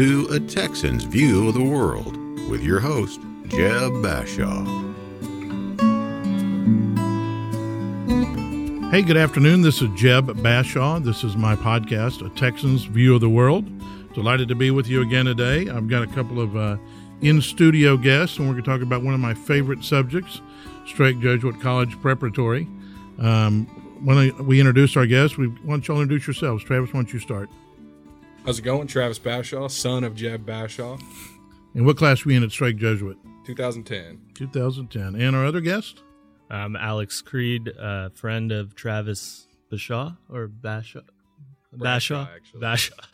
[0.00, 2.16] to A Texan's View of the World
[2.48, 4.64] with your host, Jeb Bashaw.
[8.90, 9.60] Hey, good afternoon.
[9.60, 11.04] This is Jeb Bashaw.
[11.04, 13.66] This is my podcast, A Texan's View of the World.
[14.14, 15.68] Delighted to be with you again today.
[15.68, 16.78] I've got a couple of uh,
[17.20, 20.40] in studio guests, and we're going to talk about one of my favorite subjects,
[20.86, 22.66] Strake Jesuit College Preparatory.
[23.18, 23.66] Um,
[24.02, 26.64] when we introduce our guests, we want y'all introduce yourselves.
[26.64, 27.50] Travis, why don't you start?
[28.44, 28.86] How's it going?
[28.86, 31.00] Travis Bashaw, son of Jeb Bashaw.
[31.74, 33.18] And what class were you in at Strake Jesuit?
[33.44, 34.18] 2010.
[34.34, 35.20] 2010.
[35.20, 36.02] And our other guest?
[36.48, 41.02] I'm Alex Creed, uh, friend of Travis Bashaw or Bashaw.
[41.76, 42.60] Bashaw, actually.
[42.60, 42.98] Bashaw.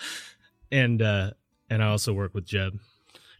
[0.73, 1.30] And uh,
[1.71, 2.80] and I also work with Jeb.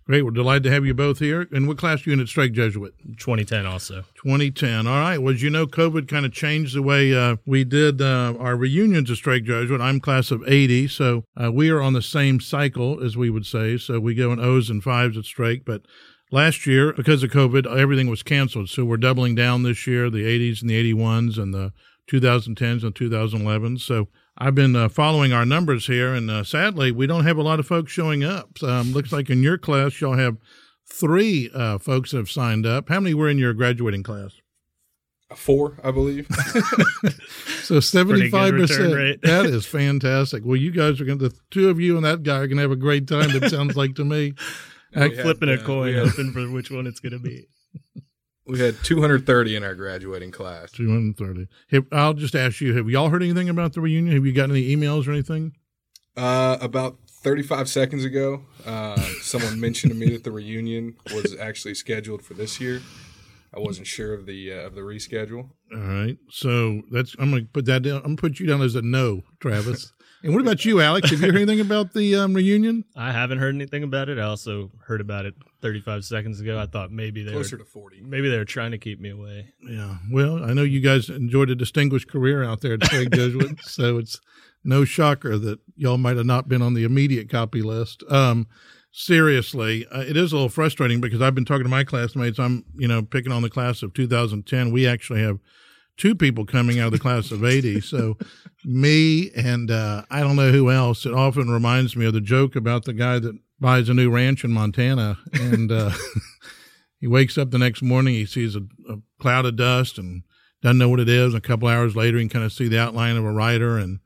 [0.07, 0.23] Great.
[0.23, 1.49] We're delighted to have you both here.
[1.51, 2.95] And what class are you in at Strake Jesuit?
[3.19, 4.05] 2010 also.
[4.23, 4.87] 2010.
[4.87, 5.19] All right.
[5.19, 8.55] Well, as you know, COVID kind of changed the way uh, we did uh, our
[8.55, 9.81] reunions at Strake Jesuit.
[9.81, 13.47] I'm class of 80, so uh, we are on the same cycle, as we would
[13.47, 13.79] say.
[13.79, 15.65] So we go in O's and fives at Strake.
[15.65, 15.83] But
[16.31, 18.69] last year, because of COVID, everything was canceled.
[18.69, 21.73] So we're doubling down this year the 80s and the 81s and the
[22.09, 23.81] 2010s and 2011s.
[23.81, 24.07] So
[24.39, 27.59] I've been uh, following our numbers here, and uh, sadly, we don't have a lot
[27.59, 28.63] of folks showing up.
[28.63, 30.37] Um, looks like in your class, y'all have
[30.87, 32.89] three uh, folks have signed up.
[32.89, 34.33] How many were in your graduating class?
[35.35, 36.29] Four, I believe.
[37.63, 39.23] so seventy-five percent.
[39.23, 40.45] That is fantastic.
[40.45, 42.59] Well, you guys are going to the two of you and that guy are going
[42.59, 43.31] to have a great time.
[43.31, 44.35] It sounds like to me.
[44.95, 47.19] We had, Flipping a uh, coin, we had- hoping for which one it's going to
[47.19, 47.49] be.
[48.47, 50.71] We had 230 in our graduating class.
[50.71, 51.49] Two hundred thirty.
[51.71, 54.15] Have, I'll just ask you: Have y'all heard anything about the reunion?
[54.15, 55.53] Have you gotten any emails or anything?
[56.17, 61.75] Uh, about 35 seconds ago, uh, someone mentioned to me that the reunion was actually
[61.75, 62.81] scheduled for this year.
[63.55, 65.51] I wasn't sure of the uh, of the reschedule.
[65.73, 66.17] All right.
[66.31, 67.97] So that's I'm going to put that down.
[67.97, 69.93] I'm going to put you down as a no, Travis.
[70.27, 71.11] And what about you, Alex?
[71.11, 72.85] Have you heard anything about the um, reunion?
[72.97, 74.19] I haven't heard anything about it.
[74.19, 76.59] I also heard about it 35 seconds ago.
[76.59, 78.01] I thought maybe they Closer were to 40.
[78.03, 79.53] maybe they were trying to keep me away.
[79.61, 79.99] Yeah.
[80.11, 83.99] Well, I know you guys enjoyed a distinguished career out there at Craig Jesuit, so
[83.99, 84.21] it's
[84.65, 88.03] no shocker that y'all might have not been on the immediate copy list.
[88.11, 88.49] Um,
[88.91, 92.41] seriously, uh, it is a little frustrating because I've been talking to my classmates.
[92.41, 94.73] I'm, you know, picking on the class of 2010.
[94.73, 95.39] We actually have
[95.97, 97.81] two people coming out of the class of 80.
[97.81, 98.19] So
[98.67, 101.07] me and uh, I don't know who else.
[101.07, 104.45] It often reminds me of the joke about the guy that buys a new ranch
[104.45, 105.93] in Montana and uh,
[107.01, 110.25] he wakes up the next morning, he sees a, a cloud of dust and
[110.63, 111.33] doesn't know what it is.
[111.33, 113.79] A couple hours later, he can kind of see the outline of a rider.
[113.79, 114.01] And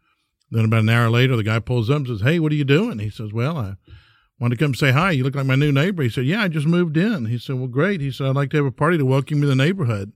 [0.51, 2.65] then about an hour later, the guy pulls up and says, Hey, what are you
[2.65, 2.99] doing?
[2.99, 3.77] He says, Well, I
[4.39, 5.13] wanted to come say hi.
[5.13, 6.03] You look like my new neighbor.
[6.03, 7.27] He said, Yeah, I just moved in.
[7.27, 8.03] He said, Well, great.
[8.03, 10.13] He said, I'd like to have a party to welcome you to the neighborhood.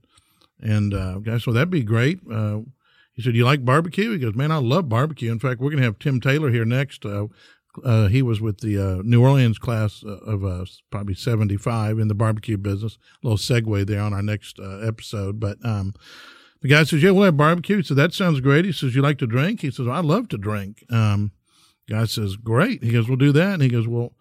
[0.61, 2.19] And uh, guy said, well, that'd be great.
[2.31, 2.59] Uh,
[3.15, 4.11] he said, You like barbecue?
[4.11, 5.31] He goes, Man, I love barbecue.
[5.31, 7.05] In fact, we're going to have Tim Taylor here next.
[7.05, 7.27] Uh,
[7.83, 12.13] uh, he was with the uh, New Orleans class uh, of probably 75 in the
[12.13, 12.97] barbecue business.
[13.23, 15.39] A little segue there on our next uh, episode.
[15.39, 15.93] But um,
[16.61, 17.77] the guy says, Yeah, we'll have barbecue.
[17.77, 18.65] He said, That sounds great.
[18.65, 19.61] He says, You like to drink?
[19.61, 20.83] He says, I love to drink.
[20.89, 21.31] Um,
[21.89, 22.83] guy says, Great.
[22.83, 23.53] He goes, We'll do that.
[23.53, 24.13] And he goes, Well,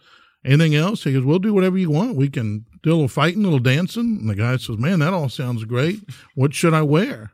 [0.45, 1.05] anything else?
[1.05, 2.17] He goes, We'll do whatever you want.
[2.17, 4.19] We can do a little fighting, a little dancing.
[4.21, 6.01] And the guy says, Man, that all sounds great.
[6.35, 7.33] What should I wear?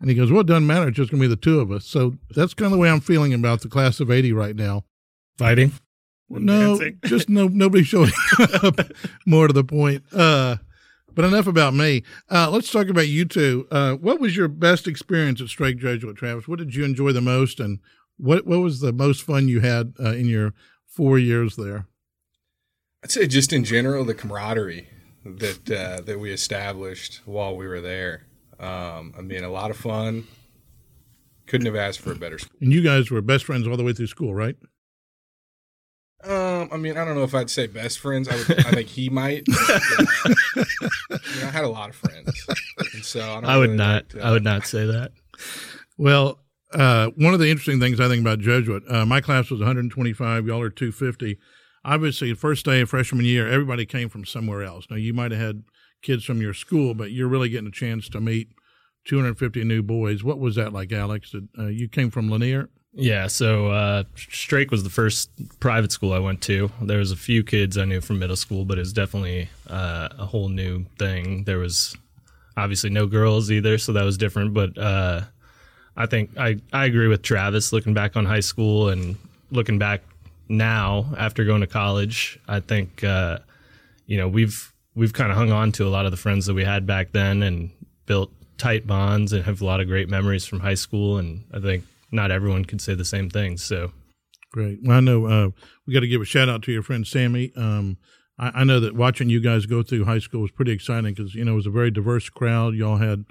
[0.00, 0.88] And he goes, Well, it doesn't matter.
[0.88, 1.86] It's just going to be the two of us.
[1.86, 4.84] So that's kind of the way I'm feeling about the class of 80 right now.
[5.38, 5.72] Fighting?
[6.28, 8.10] No, just no, nobody showing
[8.62, 8.80] up.
[9.26, 10.04] More to the point.
[10.12, 10.56] Uh,
[11.14, 12.02] but enough about me.
[12.30, 13.66] Uh, let's talk about you two.
[13.70, 16.46] Uh, what was your best experience at Strake Jesuit, Travis?
[16.46, 17.78] What did you enjoy the most, and
[18.18, 20.52] what what was the most fun you had uh, in your
[20.86, 21.86] four years there?
[23.02, 24.88] I'd say just in general, the camaraderie
[25.24, 28.25] that uh, that we established while we were there.
[28.58, 30.26] Um, I mean, a lot of fun.
[31.46, 32.56] Couldn't have asked for a better school.
[32.60, 34.56] And you guys were best friends all the way through school, right?
[36.24, 38.28] Um, I mean, I don't know if I'd say best friends.
[38.28, 39.44] I, would, I think he might.
[39.50, 39.80] I,
[40.56, 42.46] mean, I had a lot of friends,
[42.94, 43.94] and so I, don't I would really not.
[43.94, 45.12] like to- I would not say that.
[45.98, 46.40] Well,
[46.72, 50.46] uh, one of the interesting things I think about Jesuit, uh, my class was 125.
[50.46, 51.38] Y'all are 250.
[51.84, 54.86] Obviously, first day of freshman year, everybody came from somewhere else.
[54.90, 55.62] Now, you might have had
[56.02, 58.48] kids from your school, but you're really getting a chance to meet
[59.06, 60.22] 250 new boys.
[60.22, 61.30] What was that like, Alex?
[61.30, 62.68] Did, uh, you came from Lanier?
[62.98, 66.70] Yeah, so uh, Strake was the first private school I went to.
[66.80, 70.08] There was a few kids I knew from middle school, but it was definitely uh,
[70.18, 71.44] a whole new thing.
[71.44, 71.94] There was
[72.56, 74.54] obviously no girls either, so that was different.
[74.54, 75.22] But uh,
[75.94, 77.70] I think I, I agree with Travis.
[77.70, 79.16] Looking back on high school and
[79.50, 80.00] looking back
[80.48, 83.40] now after going to college, I think uh,
[84.06, 86.54] you know we've we've kind of hung on to a lot of the friends that
[86.54, 87.70] we had back then and
[88.06, 91.18] built tight bonds and have a lot of great memories from high school.
[91.18, 93.58] And I think not everyone could say the same thing.
[93.58, 93.92] So
[94.56, 94.78] Great.
[94.82, 95.50] Well, I know uh,
[95.86, 97.52] we got to give a shout out to your friend Sammy.
[97.56, 97.98] Um,
[98.38, 101.34] I, I, know that watching you guys go through high school was pretty exciting because
[101.34, 102.74] you know it was a very diverse crowd.
[102.74, 103.26] Y'all had,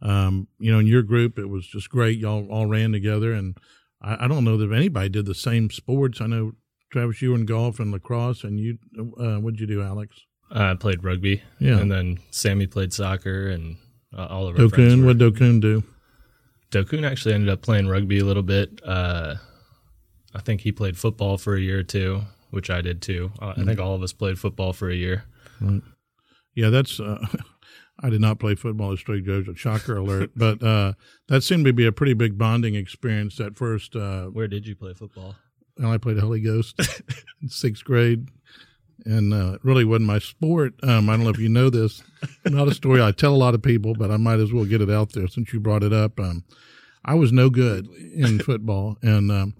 [0.00, 2.18] um, you know, in your group it was just great.
[2.18, 3.58] Y'all all ran together, and
[4.00, 6.20] I, I don't know that anybody did the same sports.
[6.20, 6.52] I know
[6.90, 10.24] Travis, you were in golf and lacrosse, and you, uh, what did you do, Alex?
[10.50, 11.42] I played rugby.
[11.58, 13.76] Yeah, and then Sammy played soccer, and
[14.16, 15.04] uh, all of our Dokun.
[15.04, 15.84] What Dokun do?
[16.70, 18.80] Dokun actually ended up playing rugby a little bit.
[18.84, 19.36] Uh,
[20.34, 23.32] I think he played football for a year or two, which I did too.
[23.40, 23.60] Uh, mm-hmm.
[23.60, 25.24] I think all of us played football for a year.
[25.60, 25.82] Right.
[26.54, 27.00] Yeah, that's.
[27.00, 27.26] Uh,
[28.02, 29.58] I did not play football at Strake Joseph.
[29.58, 30.30] Shocker alert!
[30.36, 30.94] but uh,
[31.28, 33.36] that seemed to be a pretty big bonding experience.
[33.36, 33.94] That first.
[33.94, 35.36] Uh, Where did you play football?
[35.78, 36.78] Well, I played Holy Ghost
[37.42, 38.28] in sixth grade,
[39.04, 40.74] and uh, it really wasn't my sport.
[40.82, 42.02] Um, I don't know if you know this.
[42.44, 44.82] Not a story I tell a lot of people, but I might as well get
[44.82, 46.18] it out there since you brought it up.
[46.18, 46.44] Um,
[47.04, 49.54] I was no good in football, and um,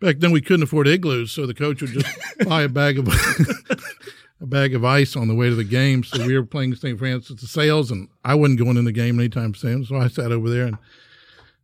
[0.00, 3.08] back then we couldn't afford igloos, so the coach would just buy a bag of
[4.40, 6.04] a bag of ice on the way to the game.
[6.04, 6.98] So we were playing St.
[6.98, 9.84] Francis de Sales, and I wasn't going in the game anytime soon.
[9.84, 10.78] So I sat over there and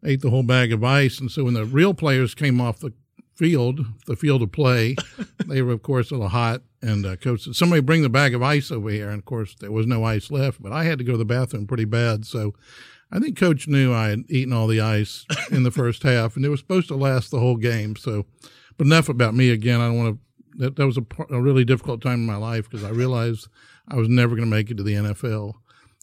[0.05, 1.19] ate the whole bag of ice.
[1.19, 2.93] And so when the real players came off the
[3.35, 4.97] field, the field of play.
[5.47, 6.63] they were, of course, a little hot.
[6.85, 9.55] And uh, coach said, "Somebody bring the bag of ice over here." And of course,
[9.59, 10.63] there was no ice left.
[10.63, 12.53] But I had to go to the bathroom pretty bad, so
[13.11, 16.45] I think coach knew I had eaten all the ice in the first half, and
[16.45, 17.97] it was supposed to last the whole game.
[17.97, 18.27] So,
[18.77, 19.81] but enough about me again.
[19.81, 20.21] I don't want to.
[20.57, 23.49] That, that was a, a really difficult time in my life because I realized
[23.89, 25.55] I was never going to make it to the NFL,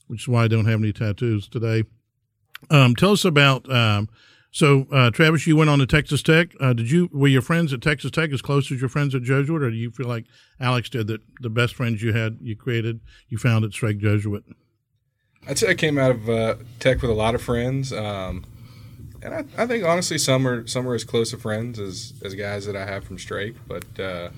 [0.07, 1.83] which is why I don't have any tattoos today.
[2.71, 4.09] Um, tell us about um,
[4.51, 6.51] so, uh, Travis, you went on to Texas Tech.
[6.59, 9.23] Uh, did you were your friends at Texas Tech as close as your friends at
[9.23, 10.25] Jesuit, or do you feel like
[10.59, 11.21] Alex did that?
[11.39, 12.99] The best friends you had, you created,
[13.29, 14.43] you found at Strake Jesuit.
[15.47, 18.43] I'd say I came out of uh, Tech with a lot of friends, um,
[19.23, 22.35] and I, I, think honestly some are some are as close of friends as as
[22.35, 23.55] guys that I have from Strake.
[23.69, 24.31] But uh,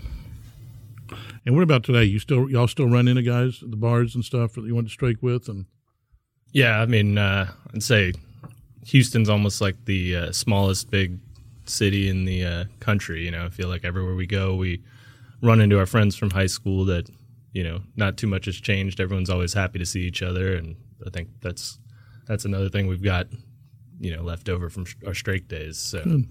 [1.43, 2.03] and what about today?
[2.03, 4.87] You still y'all still run into guys at the bars and stuff that you went
[4.87, 5.65] to Strake with, and
[6.51, 8.13] yeah, I mean, uh, I'd say
[8.85, 11.19] Houston's almost like the uh, smallest big
[11.65, 13.25] city in the uh, country.
[13.25, 14.81] You know, I feel like everywhere we go, we
[15.41, 17.09] run into our friends from high school that
[17.51, 18.99] you know not too much has changed.
[18.99, 20.75] Everyone's always happy to see each other, and
[21.05, 21.79] I think that's
[22.27, 23.27] that's another thing we've got
[23.99, 25.77] you know left over from our Strake days.
[25.77, 26.03] So.
[26.03, 26.27] Good.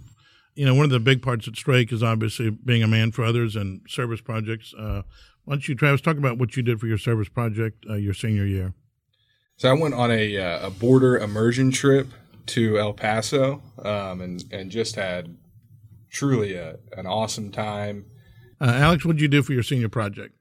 [0.54, 3.24] You know, one of the big parts at Strake is obviously being a man for
[3.24, 4.74] others and service projects.
[4.78, 5.00] Uh,
[5.46, 8.12] why don't you, Travis, talk about what you did for your service project uh, your
[8.12, 8.74] senior year?
[9.56, 12.08] So I went on a, uh, a border immersion trip
[12.46, 15.36] to El Paso um, and and just had
[16.10, 18.06] truly a, an awesome time.
[18.60, 20.34] Uh, Alex, what did you do for your senior project?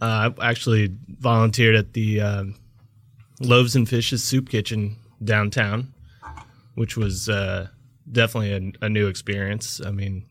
[0.00, 2.54] Uh, I actually volunteered at the um,
[3.40, 5.92] Loaves and Fishes Soup Kitchen downtown,
[6.74, 7.68] which was uh,
[8.10, 9.80] definitely a, a, new experience.
[9.84, 10.24] I mean,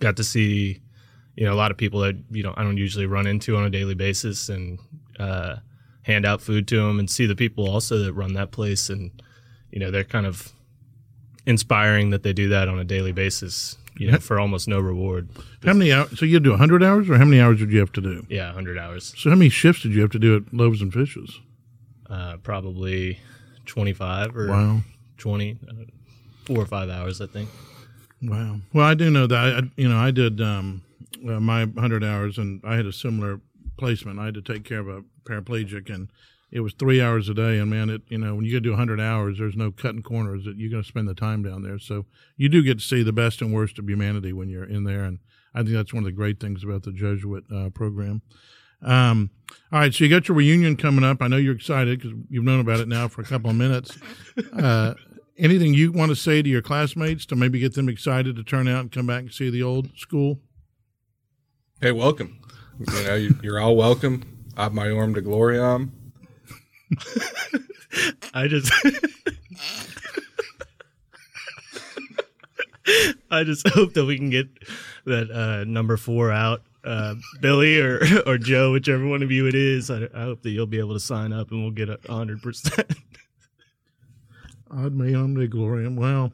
[0.00, 0.80] got to see
[1.36, 3.64] you know a lot of people that you know I don't usually run into on
[3.64, 4.78] a daily basis and
[5.18, 5.56] uh,
[6.02, 9.10] hand out food to them and see the people also that run that place and
[9.74, 10.52] you know they're kind of
[11.46, 15.28] inspiring that they do that on a daily basis you know for almost no reward.
[15.64, 17.92] How many hours so you do 100 hours or how many hours did you have
[17.92, 18.24] to do?
[18.28, 19.12] Yeah 100 hours.
[19.18, 21.40] So how many shifts did you have to do at loaves and fishes?
[22.08, 23.18] Uh, probably
[23.66, 24.80] 25 or wow.
[25.18, 25.72] 20 uh,
[26.44, 27.48] four or five hours i think.
[28.22, 28.60] Wow.
[28.72, 30.82] Well i do know that I, you know i did um,
[31.28, 33.40] uh, my 100 hours and i had a similar
[33.76, 34.20] placement.
[34.20, 36.08] I had to take care of a paraplegic and
[36.54, 38.68] it was three hours a day, and man, it you know when you get to
[38.68, 40.44] do 100 hours, there's no cutting corners.
[40.44, 42.06] That you're going to spend the time down there, so
[42.36, 45.02] you do get to see the best and worst of humanity when you're in there,
[45.02, 45.18] and
[45.52, 48.22] I think that's one of the great things about the Jesuit uh, program.
[48.80, 49.30] Um,
[49.72, 51.20] all right, so you got your reunion coming up.
[51.20, 53.98] I know you're excited because you've known about it now for a couple of minutes.
[54.52, 54.94] Uh,
[55.38, 58.66] anything you want to say to your classmates to maybe get them excited to turn
[58.66, 60.40] out and come back and see the old school?
[61.80, 62.40] Hey, welcome.
[62.78, 64.24] You know, you, are all welcome.
[64.56, 65.90] Ad Maiorem Dei Gloriam.
[68.34, 68.72] I just
[73.30, 74.48] I just hope that we can get
[75.06, 76.62] that uh, number four out.
[76.84, 80.50] Uh, Billy or or Joe, whichever one of you it is, I, I hope that
[80.50, 82.92] you'll be able to sign up and we'll get a hundred percent.
[84.76, 85.96] Ad meam de gloriam.
[85.96, 86.32] Well,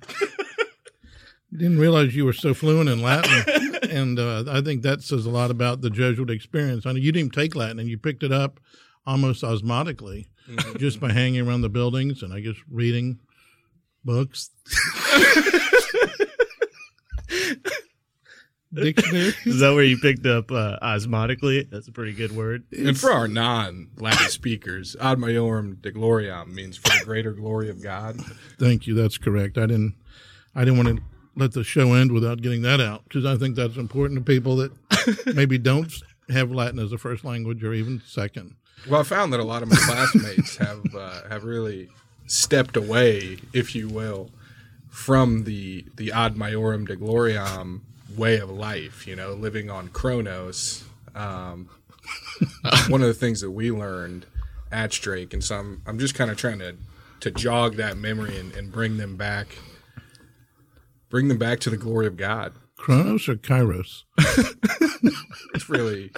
[1.52, 5.30] didn't realize you were so fluent in Latin, and uh, I think that says a
[5.30, 6.86] lot about the Jesuit experience.
[6.86, 8.58] I know you didn't take Latin, and you picked it up
[9.10, 10.78] almost osmotically mm-hmm.
[10.78, 13.18] just by hanging around the buildings and I guess reading
[14.04, 14.50] books.
[18.72, 19.34] Dictionary.
[19.46, 21.68] Is that where you picked up uh, osmotically?
[21.68, 22.62] That's a pretty good word.
[22.70, 27.82] And for our non-Latin speakers, ad maiorem Dei gloriam means for the greater glory of
[27.82, 28.20] God.
[28.60, 28.94] Thank you.
[28.94, 29.58] That's correct.
[29.58, 29.96] I didn't.
[30.54, 33.56] I didn't want to let the show end without getting that out because I think
[33.56, 34.70] that's important to people that
[35.34, 35.92] maybe don't
[36.28, 38.54] have Latin as a first language or even second.
[38.88, 41.88] Well, I found that a lot of my classmates have uh, have really
[42.26, 44.30] stepped away, if you will,
[44.88, 47.80] from the the ad majorem Dei gloriam
[48.16, 49.06] way of life.
[49.06, 50.84] You know, living on Chronos.
[51.14, 51.68] Um,
[52.88, 54.26] one of the things that we learned
[54.72, 56.76] at Strake, and so I'm, I'm just kind of trying to
[57.20, 59.48] to jog that memory and, and bring them back,
[61.10, 62.54] bring them back to the glory of God.
[62.76, 64.04] Chronos or Kairos?
[65.54, 66.12] It's really.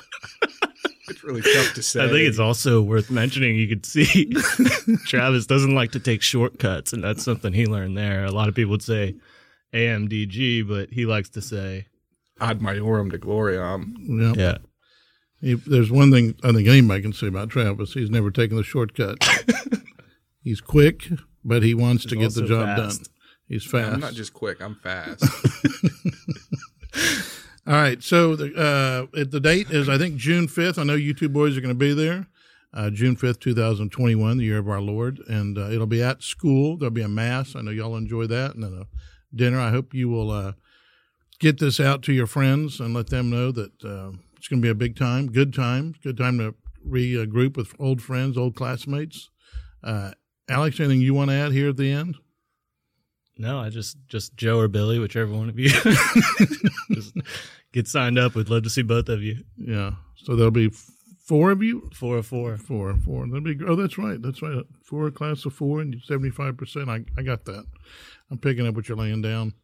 [1.13, 2.05] It's really tough to say.
[2.05, 3.57] I think it's also worth mentioning.
[3.57, 4.33] You could see
[5.07, 8.25] Travis doesn't like to take shortcuts, and that's something he learned there.
[8.25, 9.17] A lot of people would say
[9.75, 11.87] AMDG, but he likes to say,
[12.41, 13.93] ad majorem Dei gloriam.
[13.99, 14.33] Yeah.
[14.37, 14.59] yeah.
[15.43, 17.93] He, there's one thing I think anybody can say about Travis.
[17.93, 19.19] He's never taken the shortcut.
[20.43, 21.09] He's quick,
[21.45, 23.05] but he wants to get the job fast.
[23.05, 23.13] done.
[23.49, 23.93] He's fast.
[23.93, 24.63] I'm not just quick.
[24.63, 25.23] I'm fast.
[27.67, 28.03] All right.
[28.03, 30.79] So the uh, the date is I think June fifth.
[30.79, 32.27] I know you two boys are going to be there.
[32.75, 35.87] Uh, June fifth, two thousand twenty one, the year of our Lord, and uh, it'll
[35.87, 36.77] be at school.
[36.77, 37.55] There'll be a mass.
[37.55, 39.61] I know y'all enjoy that, and then a dinner.
[39.61, 40.53] I hope you will uh,
[41.39, 44.67] get this out to your friends and let them know that uh, it's going to
[44.67, 46.55] be a big time, good time, good time to
[46.85, 49.31] regroup with old friends, old classmates.
[49.85, 50.13] Uh,
[50.49, 52.17] Alex, anything you want to add here at the end?
[53.43, 55.69] No, I just just Joe or Billy, whichever one of you.
[56.93, 57.17] just
[57.73, 58.35] get signed up.
[58.37, 59.39] We'd love to see both of you.
[59.57, 59.93] Yeah.
[60.17, 60.71] So there'll be
[61.25, 61.91] four of you.
[61.93, 62.57] Four or four.
[62.57, 63.27] Four, four.
[63.27, 63.59] That'd be.
[63.67, 64.23] Oh, that's right.
[64.23, 64.65] That's right.
[64.85, 66.89] Four a class of four and seventy five percent.
[66.89, 67.65] I I got that.
[68.31, 69.55] I'm picking up what you're laying down.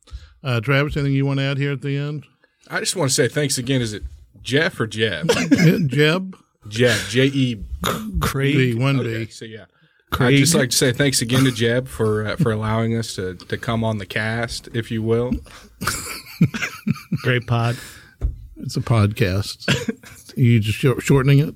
[0.42, 2.24] Uh, Travis, anything you want to add here at the end?
[2.68, 3.80] I just want to say thanks again.
[3.80, 4.02] Is it
[4.42, 5.30] Jeff or Jeb?
[5.30, 6.36] Yeah, Jeb,
[6.68, 6.98] Jeb.
[7.08, 7.64] J E.
[8.20, 8.54] Craig.
[8.56, 9.30] B one Okay, B.
[9.30, 9.66] so yeah.
[10.10, 10.34] Craig.
[10.34, 13.34] I'd just like to say thanks again to Jeb for uh, for allowing us to,
[13.34, 15.32] to come on the cast, if you will.
[17.22, 17.76] Great pod.
[18.56, 19.68] It's a podcast.
[20.36, 21.54] you just short, shortening it.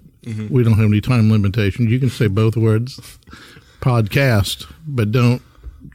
[0.50, 1.90] We don't have any time limitations.
[1.90, 3.18] You can say both words,
[3.80, 5.42] podcast, but don't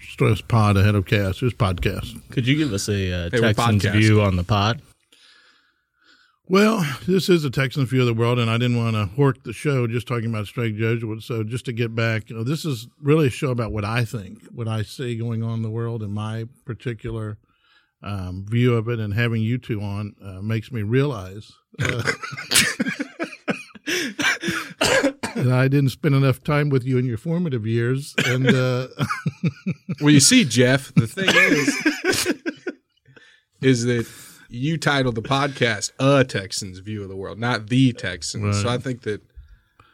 [0.02, 1.40] stress pod ahead of cast.
[1.40, 2.22] Just podcast.
[2.32, 4.82] Could you give us a uh, Hey, Texans view on the pod?
[6.50, 9.44] Well, this is a Texans view of the world, and I didn't want to hork
[9.44, 11.26] the show just talking about Strake Jesuits.
[11.26, 14.06] So, just to get back, you know, this is really a show about what I
[14.06, 17.38] think, what I see going on in the world, and my particular
[18.02, 18.98] um, view of it.
[18.98, 21.52] And having you two on uh, makes me realize
[21.82, 22.02] uh,
[25.36, 28.16] that I didn't spend enough time with you in your formative years.
[28.26, 28.88] And uh,
[30.02, 32.34] Well, you see, Jeff, the thing is,
[33.62, 34.06] is that
[34.50, 38.78] you titled the podcast "A Texans View of the World," not "The Texans." So I
[38.78, 39.22] think that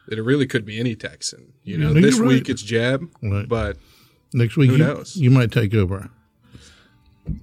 [0.08, 1.52] that it really could be any Texan.
[1.62, 3.48] You know, No, this you're week it's Jeb, Right.
[3.48, 3.78] but
[4.34, 5.16] next week, Who you, knows?
[5.16, 6.10] you might take over.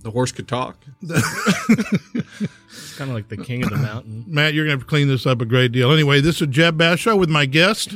[0.04, 0.78] the horse could talk.
[1.02, 4.26] It's kind of like the king of the mountain.
[4.28, 5.92] Matt, you're going to have to clean this up a great deal.
[5.92, 7.96] Anyway, this is Jeb Bashaw with my guest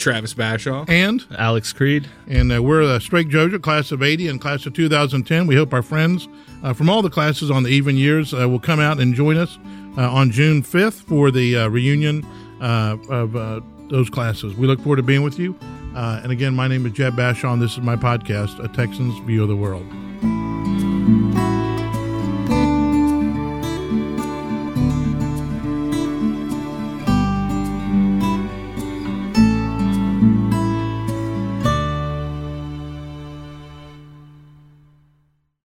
[0.00, 0.88] Travis Bashaw.
[0.88, 2.08] and Alex Creed.
[2.26, 5.46] and uh, we're a Strake Jesuit class of 80 and class of 2010.
[5.46, 6.26] We hope our friends
[6.62, 9.36] uh, from all the classes on the even years uh, will come out and join
[9.36, 9.58] us
[9.98, 12.24] uh, on June 5th for the uh, reunion
[12.60, 14.54] uh, of uh, those classes.
[14.54, 15.56] We look forward to being with you.
[15.94, 19.18] Uh, and again, my name is Jeb Bashaw, and this is my podcast, A Texans
[19.26, 19.84] View of the World.